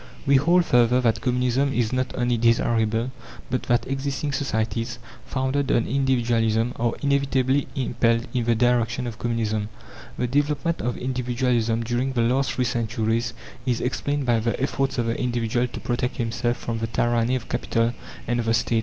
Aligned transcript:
We 0.25 0.37
hold 0.37 0.65
further 0.65 0.99
that 1.01 1.21
Communism 1.21 1.71
is 1.73 1.93
not 1.93 2.11
only 2.17 2.35
desirable, 2.35 3.11
but 3.51 3.61
that 3.69 3.85
existing 3.85 4.31
societies, 4.31 4.97
founded 5.27 5.71
on 5.71 5.85
Individualism, 5.85 6.73
are 6.77 6.93
inevitably 7.03 7.67
impelled 7.75 8.25
in 8.33 8.45
the 8.45 8.55
direction 8.55 9.05
of 9.05 9.19
Communism. 9.19 9.69
The 10.17 10.25
development 10.25 10.81
of 10.81 10.97
Individualism 10.97 11.83
during 11.83 12.13
the 12.13 12.21
last 12.21 12.53
three 12.53 12.65
centuries 12.65 13.35
is 13.67 13.79
explained 13.79 14.25
by 14.25 14.39
the 14.39 14.59
efforts 14.59 14.97
of 14.97 15.05
the 15.05 15.15
individual 15.21 15.67
to 15.67 15.79
protect 15.79 16.17
himself 16.17 16.57
from 16.57 16.79
the 16.79 16.87
tyranny 16.87 17.35
of 17.35 17.47
Capital 17.47 17.93
and 18.27 18.39
of 18.39 18.47
the 18.47 18.55
State. 18.55 18.79